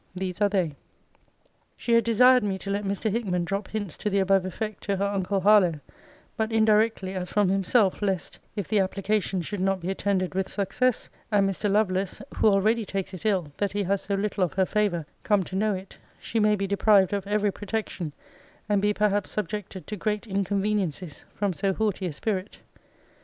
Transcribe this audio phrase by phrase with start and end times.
[0.15, 0.77] These are they:
[1.77, 3.11] She had desired me to let Mr.
[3.11, 5.79] Hickman drop hints to the above effect to her uncle Harlowe;
[6.35, 11.07] but indirectly, as from himself, lest, if the application should not be attended with success,
[11.31, 11.71] and Mr.
[11.71, 15.43] Lovelace (who already takes it ill that he has so little of her favour) come
[15.43, 18.11] to know it, she may be deprived of every protection,
[18.67, 22.57] and be perhaps subjected to great inconveniencies from so haughty a spirit.